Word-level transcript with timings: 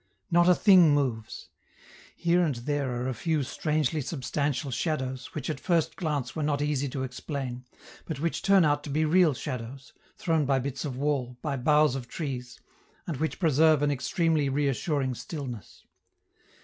not 0.31 0.49
a 0.49 0.55
thing 0.55 0.95
moves. 0.95 1.49
Here 2.15 2.41
and 2.41 2.55
there 2.55 2.89
are 2.89 3.07
a 3.07 3.13
few 3.13 3.43
strangely 3.43 4.01
substantial 4.01 4.71
shadows, 4.71 5.35
which 5.35 5.47
at 5.47 5.59
first 5.59 5.95
glance 5.95 6.35
were 6.35 6.41
not 6.41 6.59
easy 6.59 6.89
to 6.89 7.03
explain, 7.03 7.65
but 8.05 8.19
which 8.19 8.41
turn 8.41 8.65
out 8.65 8.83
to 8.85 8.89
be 8.89 9.05
real 9.05 9.35
shadows, 9.35 9.93
thrown 10.17 10.47
by 10.47 10.57
bits 10.57 10.83
of 10.85 10.97
wall, 10.97 11.37
by 11.43 11.55
boughs 11.55 11.93
of 11.93 12.07
trees, 12.07 12.59
and 13.05 13.17
which 13.17 13.37
preserve 13.39 13.83
an 13.83 13.91
extremely 13.91 14.49
reassuring 14.49 15.13
stillness. 15.13 15.85